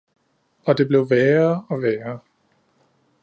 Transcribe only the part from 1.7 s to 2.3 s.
værre